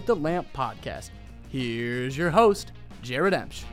[0.00, 1.10] Light the Lamp podcast.
[1.50, 2.72] Here's your host,
[3.02, 3.64] Jared Emch.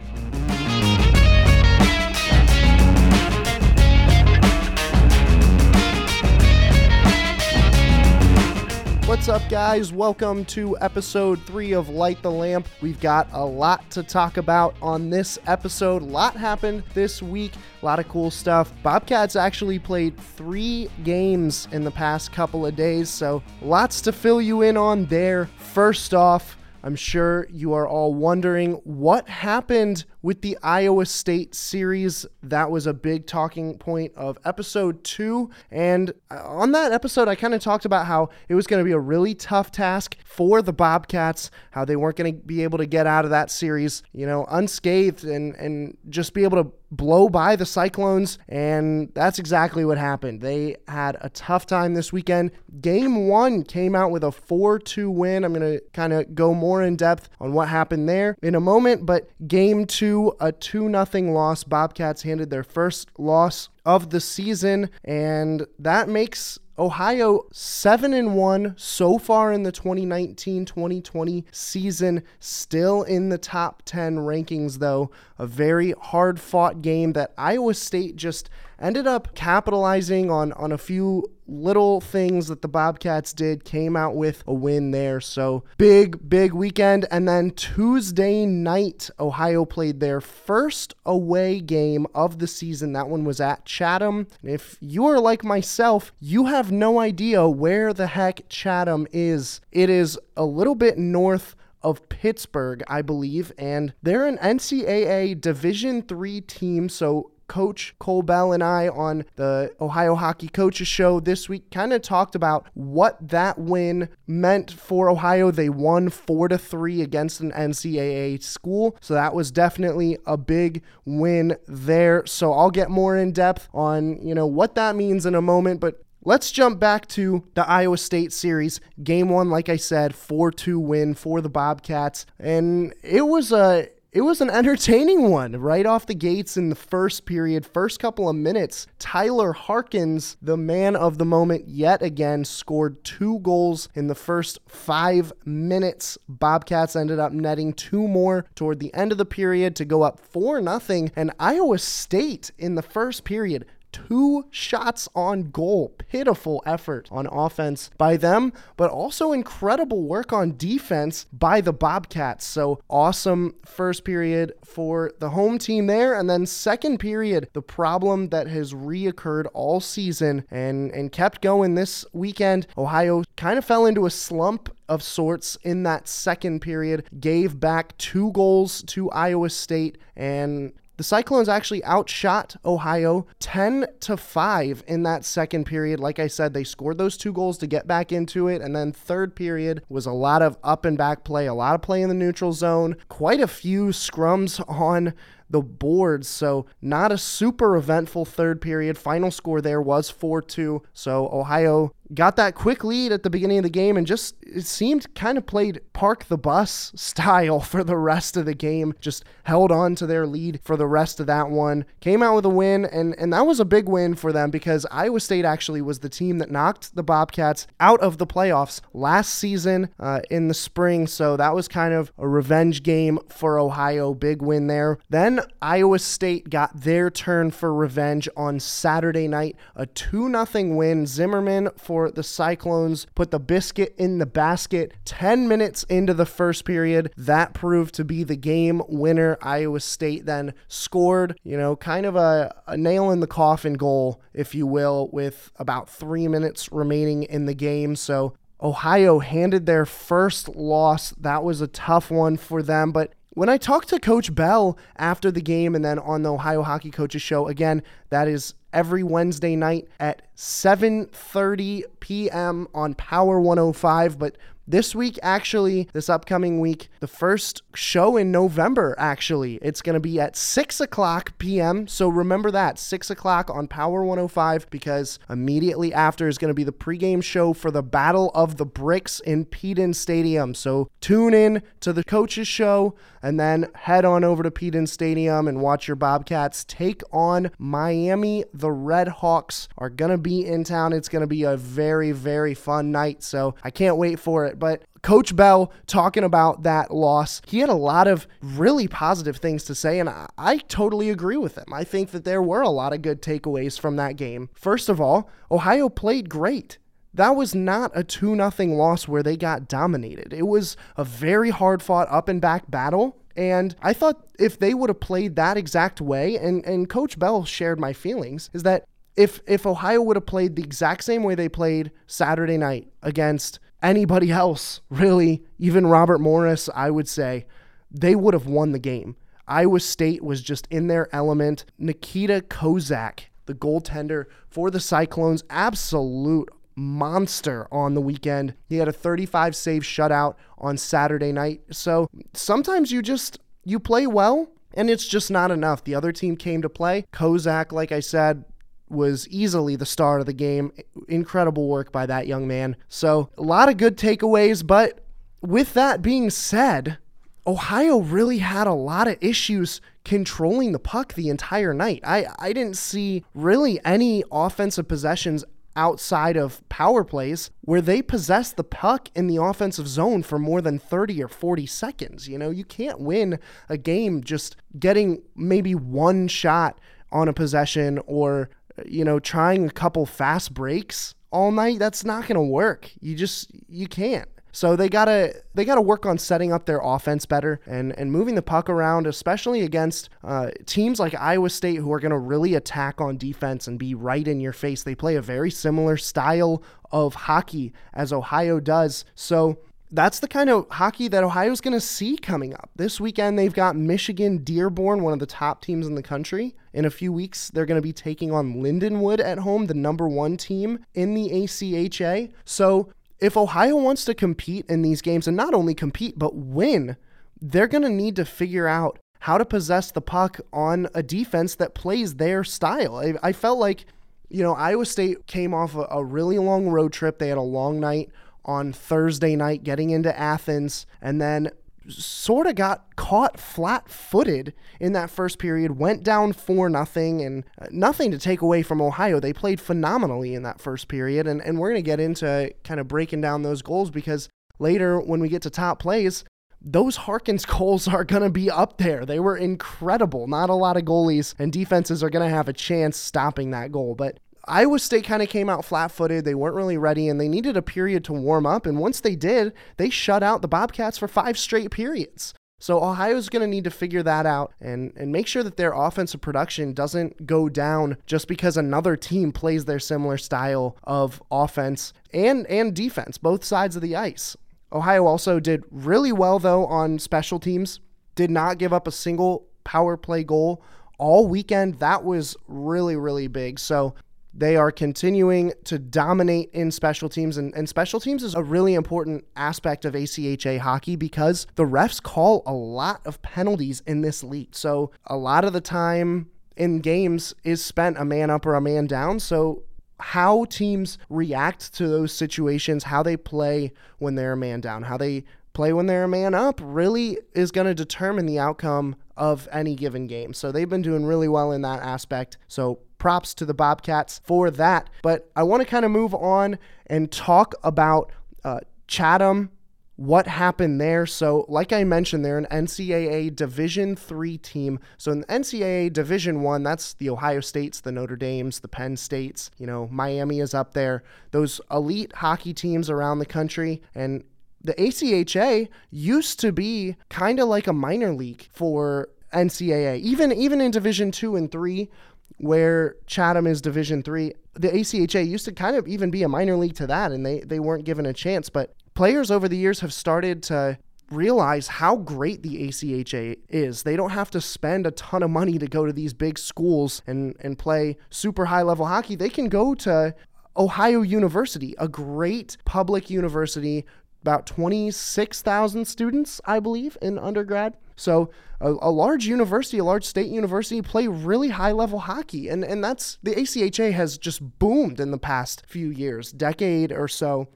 [9.17, 9.91] What's up, guys?
[9.91, 12.67] Welcome to episode three of Light the Lamp.
[12.81, 16.03] We've got a lot to talk about on this episode.
[16.03, 18.71] A lot happened this week, a lot of cool stuff.
[18.83, 24.39] Bobcats actually played three games in the past couple of days, so lots to fill
[24.39, 25.49] you in on there.
[25.57, 32.25] First off, I'm sure you are all wondering what happened with the Iowa State series.
[32.43, 35.49] That was a big talking point of episode two.
[35.71, 38.85] And uh, on that episode, I kind of talked about how it was going to
[38.85, 42.77] be a really tough task for the Bobcats, how they weren't going to be able
[42.77, 46.71] to get out of that series, you know, unscathed and, and just be able to
[46.91, 50.41] blow by the Cyclones, and that's exactly what happened.
[50.41, 52.51] They had a tough time this weekend.
[52.79, 55.43] Game one came out with a 4 2 win.
[55.43, 58.59] I'm going to kind of go more in depth on what happened there in a
[58.59, 60.06] moment, but game two,
[60.39, 61.63] a 2 0 loss.
[61.63, 68.75] Bobcats handed their first loss of the season, and that makes Ohio 7 and 1
[68.77, 75.09] so far in the 2019-2020 season, still in the top 10 rankings though.
[75.39, 81.25] A very hard-fought game that Iowa State just ended up capitalizing on on a few
[81.47, 85.21] little things that the Bobcats did, came out with a win there.
[85.21, 87.05] So big, big weekend.
[87.11, 92.93] And then Tuesday night, Ohio played their first away game of the season.
[92.93, 94.27] That one was at Chatham.
[94.43, 99.61] If you are like myself, you have no idea where the heck Chatham is.
[99.71, 106.01] It is a little bit north of Pittsburgh, I believe, and they're an NCAA Division
[106.01, 111.47] 3 team, so Coach Cole Bell and I on the Ohio Hockey Coaches Show this
[111.49, 115.51] week kind of talked about what that win meant for Ohio.
[115.51, 120.83] They won four to three against an NCAA school, so that was definitely a big
[121.05, 122.25] win there.
[122.25, 125.79] So I'll get more in depth on you know what that means in a moment,
[125.79, 128.81] but Let's jump back to the Iowa State series.
[129.01, 132.25] Game one, like I said, 4 2 win for the Bobcats.
[132.37, 136.75] And it was a it was an entertaining one right off the gates in the
[136.75, 138.87] first period, first couple of minutes.
[138.99, 144.59] Tyler Harkins, the man of the moment, yet again scored two goals in the first
[144.67, 146.17] five minutes.
[146.29, 150.19] Bobcats ended up netting two more toward the end of the period to go up
[150.19, 151.09] 4 0.
[151.15, 153.65] And Iowa State in the first period
[154.07, 155.93] two shots on goal.
[156.09, 162.45] Pitiful effort on offense by them, but also incredible work on defense by the Bobcats.
[162.45, 166.13] So awesome first period for the home team there.
[166.17, 171.75] And then second period, the problem that has reoccurred all season and, and kept going
[171.75, 172.67] this weekend.
[172.77, 177.97] Ohio kind of fell into a slump of sorts in that second period, gave back
[177.97, 185.03] two goals to Iowa State, and the Cyclones actually outshot Ohio 10 to 5 in
[185.03, 185.99] that second period.
[185.99, 188.61] Like I said, they scored those two goals to get back into it.
[188.61, 191.83] And then third period was a lot of up and back play, a lot of
[191.83, 195.13] play in the neutral zone, quite a few scrums on
[195.49, 196.27] the boards.
[196.27, 198.97] So, not a super eventful third period.
[198.97, 200.81] Final score there was 4 2.
[200.93, 204.65] So, Ohio got that quick lead at the beginning of the game and just it
[204.65, 208.93] seemed kind of played park the bus style for the rest of the game.
[208.99, 211.85] Just held on to their lead for the rest of that one.
[211.99, 214.85] Came out with a win and and that was a big win for them because
[214.91, 219.33] Iowa State actually was the team that knocked the Bobcats out of the playoffs last
[219.33, 221.07] season uh, in the spring.
[221.07, 224.13] So that was kind of a revenge game for Ohio.
[224.13, 224.97] Big win there.
[225.09, 229.55] Then Iowa State got their turn for revenge on Saturday night.
[229.75, 231.05] A 2-0 win.
[231.05, 236.27] Zimmerman for for the Cyclones, put the biscuit in the basket 10 minutes into the
[236.27, 237.11] first period.
[237.17, 239.35] That proved to be the game winner.
[239.41, 244.21] Iowa State then scored, you know, kind of a, a nail in the coffin goal,
[244.31, 247.95] if you will, with about three minutes remaining in the game.
[247.95, 251.15] So Ohio handed their first loss.
[251.19, 255.29] That was a tough one for them, but when I talked to Coach Bell after
[255.29, 259.55] the game and then on the Ohio Hockey Coaches Show, again, that is every Wednesday
[259.55, 262.67] night at 7:30 p.m.
[262.75, 264.37] on Power 105, but
[264.67, 269.99] this week, actually, this upcoming week, the first show in November, actually, it's going to
[269.99, 271.87] be at 6 o'clock p.m.
[271.87, 276.63] So remember that, 6 o'clock on Power 105, because immediately after is going to be
[276.63, 280.53] the pregame show for the Battle of the Bricks in Peden Stadium.
[280.53, 285.47] So tune in to the coaches show and then head on over to Peden Stadium
[285.47, 288.43] and watch your Bobcats take on Miami.
[288.53, 290.93] The Red Hawks are going to be in town.
[290.93, 293.23] It's going to be a very, very fun night.
[293.23, 297.69] So I can't wait for it But Coach Bell talking about that loss, he had
[297.69, 301.71] a lot of really positive things to say, and I, I, totally agree with him.
[301.71, 304.49] I think that there were a lot of good takeaways from that game.
[304.53, 306.77] First of all, Ohio played great.
[307.13, 310.33] That was not a 2 0 loss where they got dominated.
[310.33, 313.17] It was a very hard fought up and back battle.
[313.35, 317.45] And I thought if they would have played that exact way, and, and Coach Bell
[317.45, 321.35] shared my feelings, is that if if Ohio would have played the exact same way
[321.35, 327.45] they played Saturday night against anybody else, really, even Robert Morris, I would say,
[327.91, 329.15] they would have won the game.
[329.47, 331.65] Iowa State was just in their element.
[331.77, 338.53] Nikita Kozak, the goaltender for the Cyclones, absolute monster on the weekend.
[338.67, 341.61] He had a 35 save shutout on Saturday night.
[341.71, 345.83] So sometimes you just you play well and it's just not enough.
[345.83, 347.05] The other team came to play.
[347.11, 348.45] Kozak, like I said,
[348.89, 350.71] was easily the star of the game.
[351.07, 352.75] Incredible work by that young man.
[352.87, 355.03] So, a lot of good takeaways, but
[355.41, 356.97] with that being said,
[357.45, 362.01] Ohio really had a lot of issues controlling the puck the entire night.
[362.03, 365.45] I, I didn't see really any offensive possessions
[365.77, 370.59] outside of power plays where they possess the puck in the offensive zone for more
[370.59, 372.27] than 30 or 40 seconds.
[372.27, 376.79] You know, you can't win a game just getting maybe one shot
[377.11, 378.49] on a possession or
[378.85, 382.91] you know, trying a couple fast breaks all night, that's not going to work.
[383.01, 384.29] You just you can't.
[384.57, 388.33] So they gotta they gotta work on setting up their offense better and and moving
[388.33, 392.99] the puck around, especially against uh, teams like Iowa State who are gonna really attack
[392.99, 394.81] on defense and be right in your face.
[394.81, 399.05] They play a very similar style of hockey as Ohio does.
[399.13, 399.59] So
[399.91, 402.69] that's the kind of hockey that Ohio's going to see coming up.
[402.75, 406.55] This weekend, they've got Michigan Dearborn, one of the top teams in the country.
[406.73, 410.07] In a few weeks, they're going to be taking on Lindenwood at home, the number
[410.07, 412.31] one team in the ACHA.
[412.43, 416.97] So, if Ohio wants to compete in these games and not only compete, but win,
[417.41, 421.55] they're going to need to figure out how to possess the puck on a defense
[421.55, 422.97] that plays their style.
[422.97, 423.85] I, I felt like,
[424.29, 427.17] you know, Iowa State came off a, a really long road trip.
[427.17, 428.11] They had a long night
[428.47, 431.49] on Thursday night getting into Athens and then
[431.89, 437.67] sort of got caught flat-footed in that first period went down 4 nothing and uh,
[437.71, 441.57] nothing to take away from Ohio they played phenomenally in that first period and, and
[441.57, 444.27] we're going to get into kind of breaking down those goals because
[444.59, 446.25] later when we get to top plays
[446.61, 449.05] those Harkins goals are going to be up there.
[449.05, 450.27] They were incredible.
[450.27, 453.71] Not a lot of goalies and defenses are going to have a chance stopping that
[453.71, 453.95] goal.
[453.95, 456.25] But Iowa State kind of came out flat footed.
[456.25, 458.65] They weren't really ready and they needed a period to warm up.
[458.65, 462.33] And once they did, they shut out the Bobcats for five straight periods.
[462.59, 465.73] So Ohio's going to need to figure that out and, and make sure that their
[465.73, 471.93] offensive production doesn't go down just because another team plays their similar style of offense
[472.13, 474.35] and, and defense, both sides of the ice.
[474.73, 477.79] Ohio also did really well, though, on special teams,
[478.15, 480.63] did not give up a single power play goal
[480.97, 481.75] all weekend.
[481.75, 483.59] That was really, really big.
[483.59, 483.93] So
[484.37, 488.75] they are continuing to dominate in special teams, and, and, special teams is a really
[488.75, 494.23] important aspect of ACHA hockey because the refs call a lot of penalties in this
[494.23, 494.55] league.
[494.55, 498.61] So a lot of the time in games is spent a man up or a
[498.61, 499.19] man down.
[499.19, 499.63] So
[499.99, 504.97] how teams react to those situations, how they play when they're a man down, how
[504.97, 509.47] they play when they're a man up really is going to determine the outcome of
[509.51, 510.31] any given game.
[510.31, 512.37] So they've been doing really well in that aspect.
[512.47, 514.89] So props to the Bobcats for that.
[515.01, 518.11] But I want to kind of move on and talk about
[518.43, 519.51] uh, Chatham
[519.97, 521.05] what happened there.
[521.05, 524.79] So, like I mentioned, they're an NCAA Division three team.
[524.97, 529.51] So in NCAA Division one, that's the Ohio States, the Notre Dames, the Penn States.
[529.57, 531.03] You know, Miami is up there.
[531.31, 534.23] Those elite hockey teams around the country, and
[534.63, 539.99] the ACHA used to be kind of like a minor league for NCAA.
[539.99, 541.89] Even even in Division two and three,
[542.37, 546.55] where Chatham is Division three, the ACHA used to kind of even be a minor
[546.55, 548.49] league to that, and they they weren't given a chance.
[548.49, 550.77] But players over the years have started to
[551.09, 553.83] realize how great the ACHA is.
[553.83, 557.01] They don't have to spend a ton of money to go to these big schools
[557.07, 559.15] and and play super high level hockey.
[559.15, 560.13] They can go to
[560.55, 563.85] Ohio University, a great public university,
[564.21, 567.77] about 26,000 students, I believe, in undergrad.
[567.97, 568.29] So
[568.61, 572.83] a, a, large university, a large state university, play really high level hockey, and and
[572.83, 577.47] that's the ACHA has just boomed in the past few years, decade or so.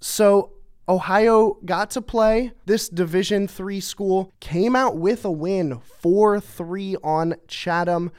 [0.00, 0.52] So
[0.88, 7.34] Ohio got to play this Division 3 school, came out with a win 4-3 on
[7.46, 8.10] Chatham.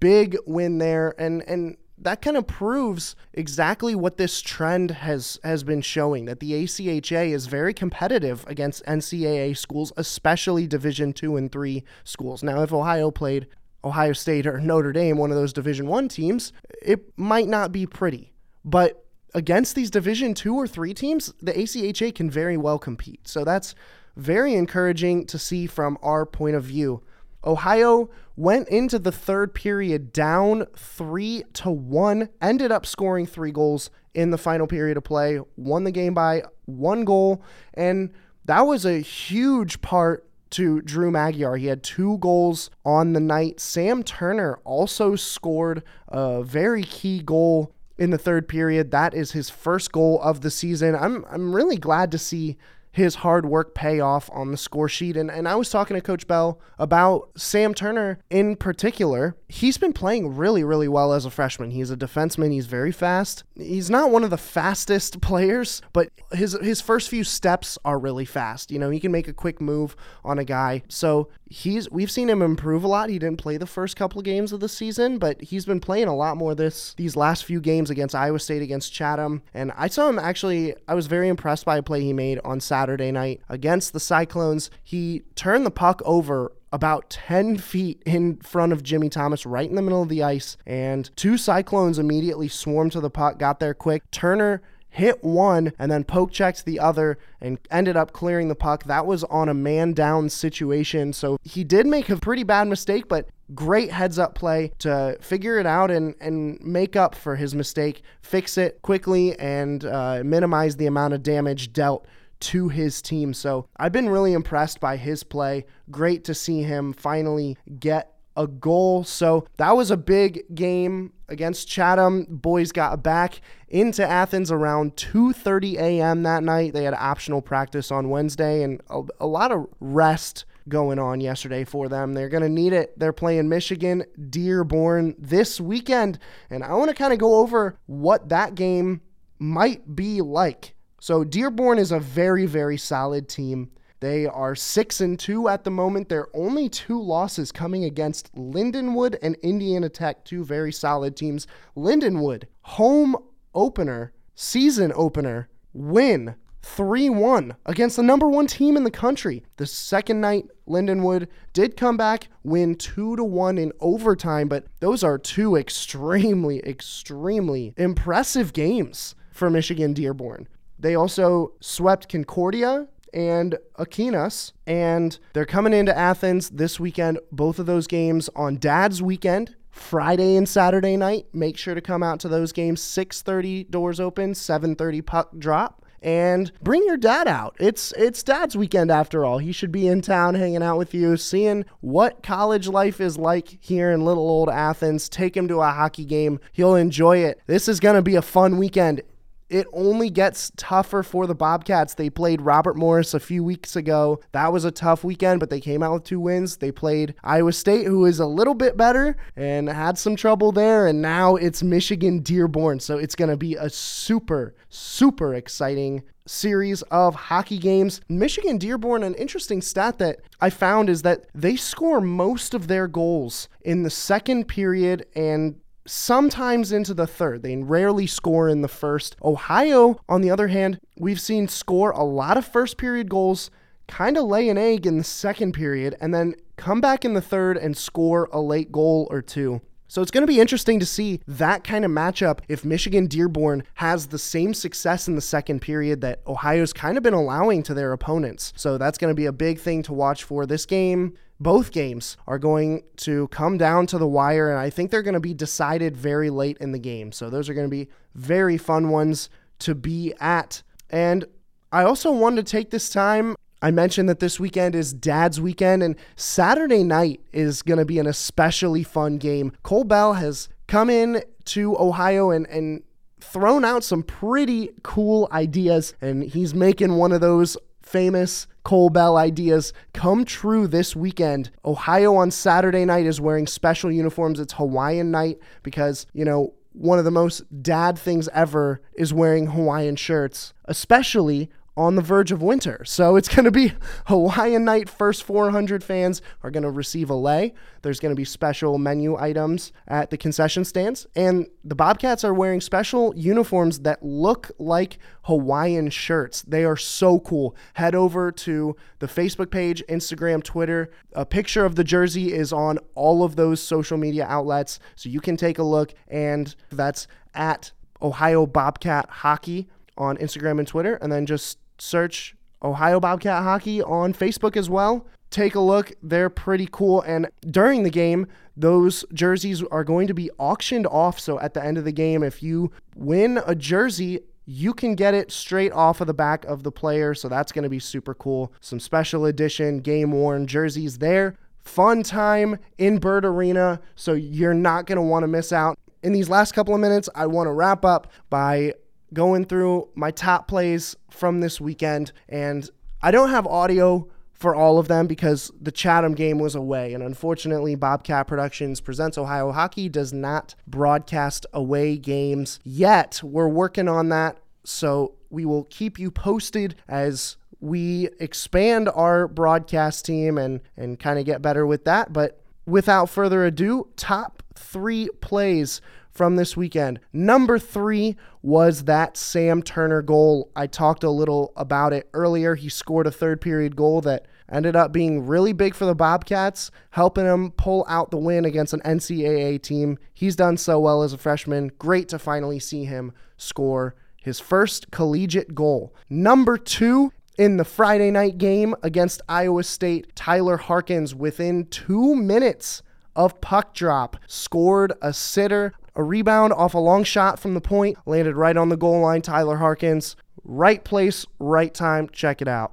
[0.00, 5.64] Big win there and and that kind of proves exactly what this trend has has
[5.64, 11.50] been showing that the ACHA is very competitive against NCAA schools, especially Division 2 and
[11.50, 12.42] 3 schools.
[12.42, 13.46] Now, if Ohio played
[13.82, 17.86] Ohio State or Notre Dame, one of those Division 1 teams, it might not be
[17.86, 18.32] pretty.
[18.64, 23.26] But against these Division 2 or 3 teams, the ACHA can very well compete.
[23.26, 23.74] So that's
[24.16, 27.02] very encouraging to see from our point of view.
[27.44, 33.90] Ohio went into the third period down 3 to 1, ended up scoring 3 goals
[34.14, 37.42] in the final period of play, won the game by 1 goal,
[37.74, 38.10] and
[38.44, 41.56] that was a huge part to Drew Magyar.
[41.56, 43.58] He had two goals on the night.
[43.58, 48.90] Sam Turner also scored a very key goal in the third period.
[48.90, 50.94] That is his first goal of the season.
[50.94, 52.56] I'm I'm really glad to see
[52.94, 55.16] his hard work pay off on the score sheet.
[55.16, 59.36] And, and I was talking to Coach Bell about Sam Turner in particular.
[59.48, 61.72] He's been playing really, really well as a freshman.
[61.72, 62.52] He's a defenseman.
[62.52, 63.42] He's very fast.
[63.56, 68.24] He's not one of the fastest players, but his his first few steps are really
[68.24, 68.70] fast.
[68.70, 70.82] You know, he can make a quick move on a guy.
[70.88, 73.10] So he's we've seen him improve a lot.
[73.10, 76.06] He didn't play the first couple of games of the season, but he's been playing
[76.06, 79.42] a lot more this these last few games against Iowa State, against Chatham.
[79.52, 82.60] And I saw him actually I was very impressed by a play he made on
[82.60, 84.70] Saturday night against the Cyclones.
[84.82, 89.76] He turned the puck over about 10 feet in front of Jimmy Thomas, right in
[89.76, 90.56] the middle of the ice.
[90.66, 94.10] And two Cyclones immediately swarmed to the puck, got there quick.
[94.10, 94.60] Turner
[94.94, 98.84] hit one and then poke checked the other and ended up clearing the puck.
[98.84, 101.12] That was on a man down situation.
[101.12, 105.58] So he did make a pretty bad mistake, but great heads up play to figure
[105.58, 110.76] it out and, and make up for his mistake, fix it quickly, and uh, minimize
[110.76, 112.06] the amount of damage dealt
[112.40, 113.34] to his team.
[113.34, 115.66] So I've been really impressed by his play.
[115.90, 119.04] Great to see him finally get a goal.
[119.04, 122.26] So that was a big game against Chatham.
[122.28, 126.22] Boys got back into Athens around 2:30 a.m.
[126.24, 126.72] that night.
[126.72, 131.64] They had optional practice on Wednesday and a, a lot of rest going on yesterday
[131.64, 132.14] for them.
[132.14, 132.98] They're going to need it.
[132.98, 136.18] They're playing Michigan Dearborn this weekend,
[136.50, 139.02] and I want to kind of go over what that game
[139.38, 140.74] might be like.
[141.04, 143.70] So Dearborn is a very very solid team.
[144.00, 146.08] They are 6 and 2 at the moment.
[146.08, 151.46] Their only two losses coming against Lindenwood and Indiana Tech, two very solid teams.
[151.76, 153.16] Lindenwood, home
[153.54, 159.44] opener, season opener, win 3 1 against the number one team in the country.
[159.58, 165.04] The second night, Lindenwood did come back, win 2 to 1 in overtime, but those
[165.04, 170.48] are two extremely, extremely impressive games for Michigan Dearborn.
[170.78, 177.18] They also swept Concordia and Aquinas, and they're coming into Athens this weekend.
[177.30, 181.26] Both of those games on Dad's weekend, Friday and Saturday night.
[181.32, 182.80] Make sure to come out to those games.
[182.82, 185.80] 6:30 doors open, 7:30 puck drop.
[186.02, 187.56] And bring your dad out.
[187.58, 189.38] It's it's dad's weekend after all.
[189.38, 193.56] He should be in town hanging out with you, seeing what college life is like
[193.62, 195.08] here in little old Athens.
[195.08, 196.40] Take him to a hockey game.
[196.52, 197.40] He'll enjoy it.
[197.46, 199.00] This is going to be a fun weekend
[199.48, 201.94] it only gets tougher for the Bobcats.
[201.94, 204.20] They played Robert Morris a few weeks ago.
[204.32, 206.56] That was a tough weekend, but they came out with two wins.
[206.56, 210.86] They played Iowa State, who is a little bit better and had some trouble there.
[210.86, 212.80] And now it's Michigan Dearborn.
[212.80, 218.00] So it's going to be a super, super exciting series of hockey games.
[218.08, 222.88] Michigan Dearborn, an interesting stat that I found is that they score most of their
[222.88, 227.42] goals in the second period and sometimes into the third.
[227.42, 229.16] They rarely score in the first.
[229.22, 233.50] Ohio, on the other hand, we've seen score a lot of first period goals,
[233.86, 237.20] kind of lay an egg in the second period, and then come back in the
[237.20, 239.60] third and score a late goal or two.
[239.86, 243.62] So it's going to be interesting to see that kind of matchup if Michigan Dearborn
[243.74, 247.74] has the same success in the second period that Ohio's kind of been allowing to
[247.74, 248.52] their opponents.
[248.56, 252.16] So that's going to be a big thing to watch for this game both games
[252.26, 255.34] are going to come down to the wire, and I think they're going to be
[255.34, 257.12] decided very late in the game.
[257.12, 259.28] So those are going to be very fun ones
[259.60, 260.62] to be at.
[260.90, 261.26] And
[261.70, 263.36] I also wanted to take this time.
[263.60, 267.98] I mentioned that this weekend is Dad's weekend, and Saturday night is going to be
[267.98, 269.52] an especially fun game.
[269.62, 272.82] Cole Bell has come in to Ohio and, and
[273.20, 279.16] thrown out some pretty cool ideas, and he's making one of those famous Cole Bell
[279.16, 281.50] ideas come true this weekend.
[281.64, 284.40] Ohio on Saturday night is wearing special uniforms.
[284.40, 289.46] It's Hawaiian night because, you know, one of the most dad things ever is wearing
[289.48, 292.84] Hawaiian shirts, especially on the verge of winter.
[292.84, 293.72] So it's going to be
[294.06, 294.88] Hawaiian night.
[294.88, 297.52] First 400 fans are going to receive a lei.
[297.82, 301.06] There's going to be special menu items at the concession stands.
[301.16, 306.42] And the Bobcats are wearing special uniforms that look like Hawaiian shirts.
[306.42, 307.56] They are so cool.
[307.74, 310.90] Head over to the Facebook page, Instagram, Twitter.
[311.12, 314.78] A picture of the jersey is on all of those social media outlets.
[314.94, 315.92] So you can take a look.
[316.08, 322.98] And that's at Ohio Bobcat Hockey on Instagram and Twitter, and then just search Ohio
[322.98, 325.06] Bobcat Hockey on Facebook as well.
[325.30, 325.92] Take a look.
[326.02, 327.02] They're pretty cool.
[327.02, 328.26] And during the game,
[328.56, 331.18] those jerseys are going to be auctioned off.
[331.18, 335.12] So at the end of the game, if you win a jersey, you can get
[335.12, 337.14] it straight off of the back of the player.
[337.14, 338.52] So that's going to be super cool.
[338.60, 341.34] Some special edition game worn jerseys there.
[341.62, 343.80] Fun time in Bird Arena.
[343.96, 345.78] So you're not going to want to miss out.
[346.02, 348.74] In these last couple of minutes, I want to wrap up by
[349.14, 352.12] going through my top plays from this weekend.
[352.28, 352.68] And
[353.00, 356.92] I don't have audio for all of them because the Chatham game was away.
[356.92, 363.20] And unfortunately, Bobcat Productions Presents Ohio Hockey does not broadcast away games yet.
[363.22, 364.38] We're working on that.
[364.64, 371.18] So we will keep you posted as we expand our broadcast team and, and kind
[371.18, 372.12] of get better with that.
[372.12, 375.80] But without further ado, top three plays
[376.14, 377.00] from this weekend.
[377.12, 380.50] Number three was that Sam Turner goal.
[380.54, 382.54] I talked a little about it earlier.
[382.54, 386.70] He scored a third period goal that ended up being really big for the Bobcats,
[386.90, 389.98] helping him pull out the win against an NCAA team.
[390.12, 391.72] He's done so well as a freshman.
[391.78, 393.94] Great to finally see him score
[394.24, 395.94] his first collegiate goal.
[396.08, 402.82] Number two in the Friday night game against Iowa State, Tyler Harkins, within two minutes
[403.14, 405.74] of puck drop, scored a sitter.
[405.96, 409.22] A rebound off a long shot from the point, landed right on the goal line.
[409.22, 412.08] Tyler Harkins, right place, right time.
[412.08, 412.72] Check it out.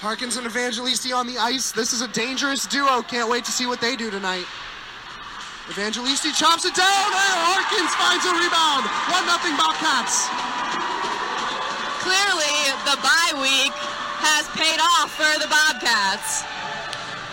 [0.00, 1.70] Harkins and Evangelisti on the ice.
[1.72, 3.02] This is a dangerous duo.
[3.02, 4.46] Can't wait to see what they do tonight.
[5.70, 8.90] Evangelisti chops it down, and Harkins finds a rebound.
[9.14, 10.26] 1 nothing Bobcats.
[12.02, 12.56] Clearly,
[12.90, 13.76] the bye week
[14.24, 16.42] has paid off for the Bobcats.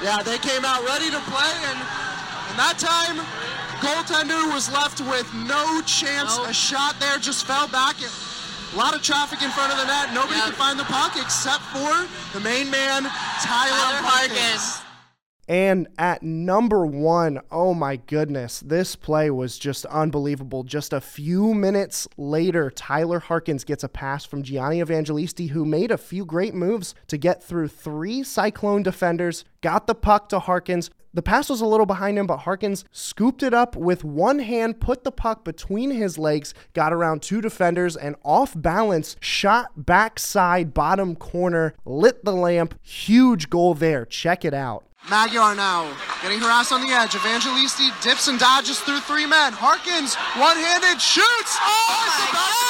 [0.05, 3.17] Yeah, they came out ready to play, and, and that time
[3.79, 6.37] Goaltender was left with no chance.
[6.37, 6.49] Nope.
[6.49, 7.95] A shot there just fell back.
[8.01, 10.13] A lot of traffic in front of the net.
[10.13, 10.45] Nobody yep.
[10.45, 13.03] could find the puck except for the main man,
[13.41, 14.83] Tyler, Tyler Harkins.
[15.49, 20.63] And at number one, oh my goodness, this play was just unbelievable.
[20.63, 25.89] Just a few minutes later, Tyler Harkins gets a pass from Gianni Evangelisti, who made
[25.89, 30.89] a few great moves to get through three Cyclone defenders, got the puck to Harkins,
[31.17, 34.79] the pass was a little behind him, but Harkins scooped it up with one hand,
[34.79, 40.75] put the puck between his legs, got around two defenders, and off balance, shot backside
[40.75, 42.75] bottom corner, lit the lamp.
[42.83, 44.05] Huge goal there.
[44.05, 44.85] Check it out.
[45.09, 45.89] Magyar now
[46.21, 47.11] getting harassed on the edge.
[47.11, 49.53] Evangelisti dips and dodges through three men.
[49.53, 51.57] Harkins one handed shoots.
[51.57, 52.67] Oh, oh my God!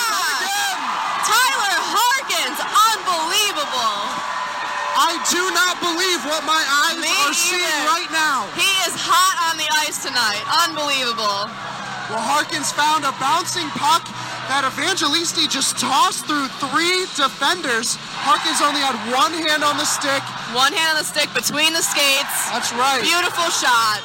[1.28, 2.60] Tyler Harkins,
[2.96, 4.37] unbelievable.
[4.98, 7.38] I do not believe what my eyes Me are either.
[7.38, 8.50] seeing right now.
[8.58, 10.42] He is hot on the ice tonight.
[10.66, 11.46] Unbelievable.
[12.10, 14.02] Well, Harkins found a bouncing puck
[14.50, 17.94] that Evangelisti just tossed through three defenders.
[18.26, 20.24] Harkins only had one hand on the stick.
[20.56, 22.50] One hand on the stick between the skates.
[22.50, 23.04] That's right.
[23.04, 24.02] Beautiful shot.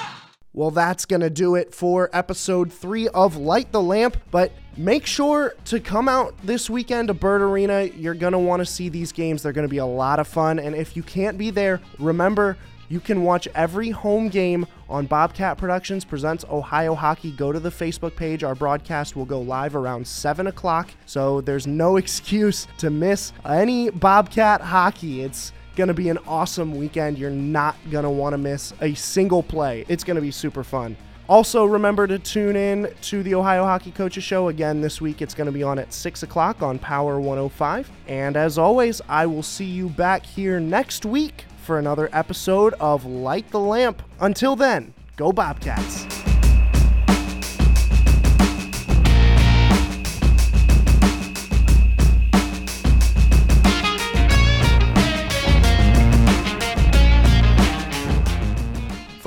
[0.52, 4.18] Well, that's going to do it for episode three of Light the Lamp.
[4.30, 7.84] But make sure to come out this weekend to Bird Arena.
[7.84, 9.42] You're going to want to see these games.
[9.42, 10.58] They're going to be a lot of fun.
[10.58, 12.56] And if you can't be there, remember
[12.88, 17.32] you can watch every home game on Bobcat Productions Presents Ohio Hockey.
[17.32, 18.44] Go to the Facebook page.
[18.44, 20.90] Our broadcast will go live around 7 o'clock.
[21.06, 25.22] So there's no excuse to miss any Bobcat hockey.
[25.22, 27.18] It's going to be an awesome weekend.
[27.18, 29.86] You're not going to want to miss a single play.
[29.88, 30.96] It's going to be super fun.
[31.32, 35.22] Also, remember to tune in to the Ohio Hockey Coaches Show again this week.
[35.22, 37.90] It's going to be on at 6 o'clock on Power 105.
[38.06, 43.06] And as always, I will see you back here next week for another episode of
[43.06, 44.02] Light the Lamp.
[44.20, 46.21] Until then, go Bobcats.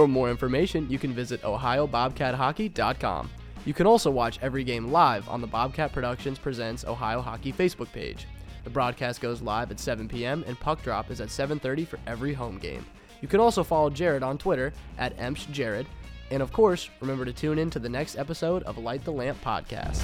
[0.06, 3.28] For more information, you can visit OhioBobcatHockey.com.
[3.66, 7.92] You can also watch every game live on the Bobcat Productions Presents Ohio Hockey Facebook
[7.92, 8.28] page.
[8.66, 10.44] The broadcast goes live at 7 p.m.
[10.46, 12.86] and puck drop is at 7:30 for every home game.
[13.22, 15.88] You can also follow Jared on Twitter at EmpsJared.
[16.30, 19.44] And of course, remember to tune in to the next episode of Light the Lamp
[19.44, 20.04] podcast.